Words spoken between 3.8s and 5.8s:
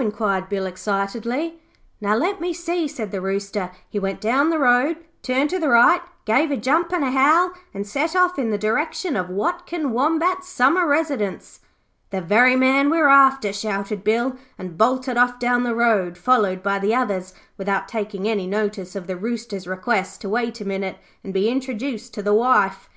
'He went down the road, turned to the